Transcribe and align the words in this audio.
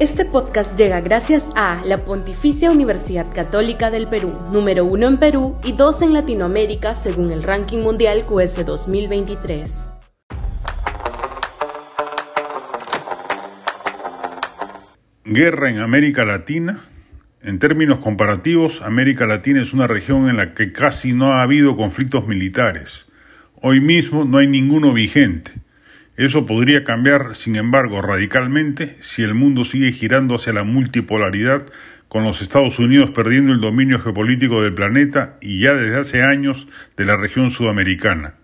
Este 0.00 0.24
podcast 0.24 0.78
llega 0.78 1.00
gracias 1.00 1.50
a 1.56 1.82
la 1.84 1.98
Pontificia 1.98 2.70
Universidad 2.70 3.26
Católica 3.34 3.90
del 3.90 4.06
Perú, 4.06 4.32
número 4.52 4.84
uno 4.84 5.08
en 5.08 5.16
Perú 5.16 5.56
y 5.64 5.72
dos 5.72 6.02
en 6.02 6.12
Latinoamérica 6.12 6.94
según 6.94 7.32
el 7.32 7.42
ranking 7.42 7.78
mundial 7.78 8.22
QS 8.24 8.64
2023. 8.64 9.90
Guerra 15.24 15.68
en 15.68 15.78
América 15.78 16.24
Latina. 16.24 16.84
En 17.42 17.58
términos 17.58 17.98
comparativos, 17.98 18.80
América 18.82 19.26
Latina 19.26 19.60
es 19.62 19.72
una 19.72 19.88
región 19.88 20.28
en 20.28 20.36
la 20.36 20.54
que 20.54 20.72
casi 20.72 21.12
no 21.12 21.32
ha 21.32 21.42
habido 21.42 21.74
conflictos 21.74 22.24
militares. 22.24 23.06
Hoy 23.60 23.80
mismo 23.80 24.24
no 24.24 24.38
hay 24.38 24.46
ninguno 24.46 24.92
vigente. 24.92 25.54
Eso 26.18 26.46
podría 26.46 26.82
cambiar, 26.82 27.36
sin 27.36 27.54
embargo, 27.54 28.02
radicalmente 28.02 28.96
si 29.02 29.22
el 29.22 29.34
mundo 29.34 29.64
sigue 29.64 29.92
girando 29.92 30.34
hacia 30.34 30.52
la 30.52 30.64
multipolaridad, 30.64 31.66
con 32.08 32.24
los 32.24 32.42
Estados 32.42 32.80
Unidos 32.80 33.10
perdiendo 33.10 33.52
el 33.52 33.60
dominio 33.60 34.00
geopolítico 34.00 34.60
del 34.60 34.74
planeta 34.74 35.36
y 35.40 35.60
ya 35.60 35.74
desde 35.74 35.96
hace 35.96 36.22
años 36.24 36.66
de 36.96 37.04
la 37.04 37.16
región 37.16 37.52
sudamericana. 37.52 38.34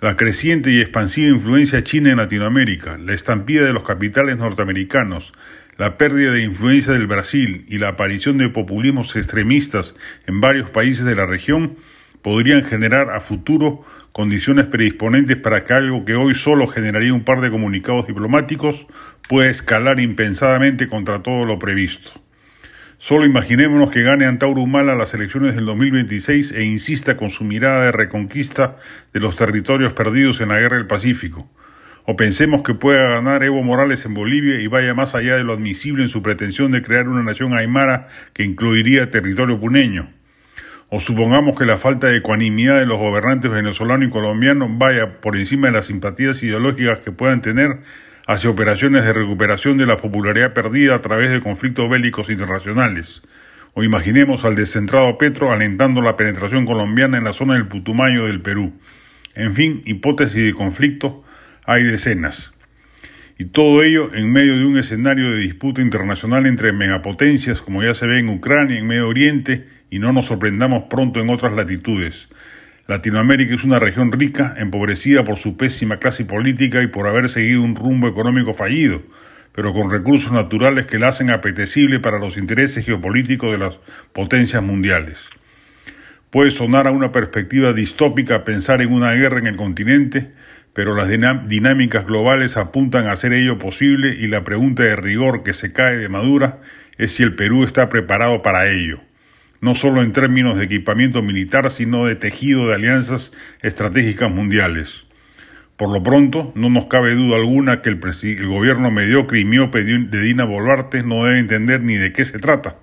La 0.00 0.14
creciente 0.16 0.70
y 0.70 0.80
expansiva 0.80 1.28
influencia 1.28 1.82
china 1.82 2.12
en 2.12 2.18
Latinoamérica, 2.18 2.98
la 2.98 3.14
estampida 3.14 3.64
de 3.64 3.72
los 3.72 3.82
capitales 3.82 4.36
norteamericanos, 4.36 5.32
la 5.78 5.96
pérdida 5.96 6.30
de 6.30 6.44
influencia 6.44 6.92
del 6.92 7.08
Brasil 7.08 7.64
y 7.66 7.78
la 7.78 7.88
aparición 7.88 8.38
de 8.38 8.48
populismos 8.48 9.16
extremistas 9.16 9.96
en 10.28 10.40
varios 10.40 10.70
países 10.70 11.04
de 11.04 11.16
la 11.16 11.26
región 11.26 11.78
podrían 12.26 12.64
generar 12.64 13.10
a 13.10 13.20
futuro 13.20 13.84
condiciones 14.10 14.66
predisponentes 14.66 15.36
para 15.36 15.64
que 15.64 15.74
algo 15.74 16.04
que 16.04 16.16
hoy 16.16 16.34
solo 16.34 16.66
generaría 16.66 17.14
un 17.14 17.22
par 17.22 17.40
de 17.40 17.52
comunicados 17.52 18.08
diplomáticos 18.08 18.88
pueda 19.28 19.48
escalar 19.48 20.00
impensadamente 20.00 20.88
contra 20.88 21.22
todo 21.22 21.44
lo 21.44 21.60
previsto. 21.60 22.20
Solo 22.98 23.26
imaginémonos 23.26 23.92
que 23.92 24.02
gane 24.02 24.26
Antauro 24.26 24.60
Humala 24.60 24.96
las 24.96 25.14
elecciones 25.14 25.54
del 25.54 25.66
2026 25.66 26.50
e 26.50 26.64
insista 26.64 27.16
con 27.16 27.30
su 27.30 27.44
mirada 27.44 27.84
de 27.84 27.92
reconquista 27.92 28.74
de 29.12 29.20
los 29.20 29.36
territorios 29.36 29.92
perdidos 29.92 30.40
en 30.40 30.48
la 30.48 30.58
guerra 30.58 30.78
del 30.78 30.88
Pacífico. 30.88 31.48
O 32.06 32.16
pensemos 32.16 32.62
que 32.62 32.74
pueda 32.74 33.08
ganar 33.08 33.44
Evo 33.44 33.62
Morales 33.62 34.04
en 34.04 34.14
Bolivia 34.14 34.60
y 34.60 34.66
vaya 34.66 34.94
más 34.94 35.14
allá 35.14 35.36
de 35.36 35.44
lo 35.44 35.52
admisible 35.52 36.02
en 36.02 36.08
su 36.08 36.24
pretensión 36.24 36.72
de 36.72 36.82
crear 36.82 37.08
una 37.08 37.22
nación 37.22 37.56
aymara 37.56 38.08
que 38.32 38.42
incluiría 38.42 39.12
territorio 39.12 39.60
puneño 39.60 40.15
o 40.88 41.00
supongamos 41.00 41.58
que 41.58 41.66
la 41.66 41.78
falta 41.78 42.06
de 42.06 42.18
ecuanimidad 42.18 42.78
de 42.78 42.86
los 42.86 42.98
gobernantes 42.98 43.50
venezolanos 43.50 44.08
y 44.08 44.10
colombianos 44.10 44.68
vaya 44.78 45.20
por 45.20 45.36
encima 45.36 45.66
de 45.68 45.74
las 45.74 45.86
simpatías 45.86 46.42
ideológicas 46.42 47.00
que 47.00 47.10
puedan 47.10 47.40
tener 47.40 47.80
hacia 48.26 48.50
operaciones 48.50 49.04
de 49.04 49.12
recuperación 49.12 49.78
de 49.78 49.86
la 49.86 49.96
popularidad 49.96 50.52
perdida 50.52 50.94
a 50.94 51.02
través 51.02 51.30
de 51.30 51.40
conflictos 51.40 51.90
bélicos 51.90 52.30
internacionales. 52.30 53.22
O 53.74 53.82
imaginemos 53.82 54.44
al 54.44 54.54
descentrado 54.54 55.18
Petro 55.18 55.52
alentando 55.52 56.00
la 56.02 56.16
penetración 56.16 56.66
colombiana 56.66 57.18
en 57.18 57.24
la 57.24 57.32
zona 57.32 57.54
del 57.54 57.66
Putumayo 57.66 58.26
del 58.26 58.40
Perú. 58.40 58.72
En 59.34 59.54
fin, 59.54 59.82
hipótesis 59.84 60.44
de 60.44 60.54
conflicto 60.54 61.24
hay 61.66 61.82
decenas. 61.82 62.52
Y 63.38 63.46
todo 63.46 63.82
ello 63.82 64.14
en 64.14 64.32
medio 64.32 64.56
de 64.56 64.64
un 64.64 64.78
escenario 64.78 65.30
de 65.30 65.38
disputa 65.38 65.82
internacional 65.82 66.46
entre 66.46 66.72
megapotencias, 66.72 67.60
como 67.60 67.82
ya 67.82 67.92
se 67.92 68.06
ve 68.06 68.18
en 68.18 68.30
Ucrania, 68.30 68.78
en 68.78 68.86
Medio 68.86 69.08
Oriente, 69.08 69.66
y 69.90 69.98
no 69.98 70.12
nos 70.12 70.26
sorprendamos 70.26 70.84
pronto 70.84 71.20
en 71.20 71.30
otras 71.30 71.52
latitudes. 71.52 72.28
Latinoamérica 72.88 73.54
es 73.54 73.64
una 73.64 73.80
región 73.80 74.12
rica, 74.12 74.54
empobrecida 74.58 75.24
por 75.24 75.38
su 75.38 75.56
pésima 75.56 75.98
clase 75.98 76.24
política 76.24 76.82
y 76.82 76.86
por 76.86 77.08
haber 77.08 77.28
seguido 77.28 77.62
un 77.62 77.74
rumbo 77.74 78.06
económico 78.06 78.54
fallido, 78.54 79.02
pero 79.52 79.72
con 79.72 79.90
recursos 79.90 80.30
naturales 80.30 80.86
que 80.86 80.98
la 80.98 81.08
hacen 81.08 81.30
apetecible 81.30 81.98
para 81.98 82.18
los 82.18 82.36
intereses 82.36 82.84
geopolíticos 82.84 83.50
de 83.50 83.58
las 83.58 83.74
potencias 84.12 84.62
mundiales. 84.62 85.18
Puede 86.30 86.52
sonar 86.52 86.86
a 86.86 86.92
una 86.92 87.10
perspectiva 87.10 87.72
distópica 87.72 88.44
pensar 88.44 88.82
en 88.82 88.92
una 88.92 89.12
guerra 89.14 89.38
en 89.38 89.48
el 89.48 89.56
continente, 89.56 90.30
pero 90.72 90.94
las 90.94 91.08
dinámicas 91.08 92.06
globales 92.06 92.56
apuntan 92.56 93.06
a 93.06 93.12
hacer 93.12 93.32
ello 93.32 93.58
posible 93.58 94.14
y 94.14 94.26
la 94.26 94.44
pregunta 94.44 94.82
de 94.82 94.94
rigor 94.94 95.42
que 95.42 95.54
se 95.54 95.72
cae 95.72 95.96
de 95.96 96.08
madura 96.08 96.60
es 96.98 97.12
si 97.12 97.22
el 97.22 97.34
Perú 97.34 97.64
está 97.64 97.88
preparado 97.88 98.42
para 98.42 98.70
ello 98.70 99.05
no 99.66 99.74
solo 99.74 100.00
en 100.00 100.12
términos 100.12 100.56
de 100.56 100.64
equipamiento 100.66 101.22
militar, 101.22 101.72
sino 101.72 102.06
de 102.06 102.14
tejido 102.14 102.68
de 102.68 102.74
alianzas 102.74 103.32
estratégicas 103.62 104.30
mundiales. 104.30 105.02
Por 105.76 105.90
lo 105.90 106.04
pronto, 106.04 106.52
no 106.54 106.70
nos 106.70 106.86
cabe 106.86 107.16
duda 107.16 107.34
alguna 107.34 107.82
que 107.82 107.88
el, 107.88 107.98
gobierno 108.46 108.92
mediocre 108.92 109.40
y 109.40 109.44
miope 109.44 109.82
de 109.82 110.20
Dina 110.20 110.44
Boluarte 110.44 111.02
no 111.02 111.24
debe 111.24 111.40
entender 111.40 111.80
ni 111.82 111.96
de 111.96 112.12
qué 112.12 112.24
se 112.24 112.38
trata, 112.38 112.76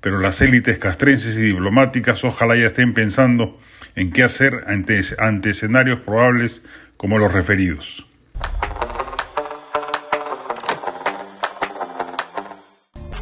pero 0.00 0.20
las 0.20 0.40
élites 0.40 0.78
castrenses 0.78 1.36
y 1.36 1.42
diplomáticas 1.42 2.22
ojalá 2.22 2.54
ya 2.54 2.68
estén 2.68 2.94
pensando 2.94 3.58
en 3.96 4.12
qué 4.12 4.22
hacer 4.22 4.64
ante 4.68 5.50
escenarios 5.50 6.02
probables 6.02 6.62
como 6.96 7.18
los 7.18 7.32
referidos. 7.32 8.06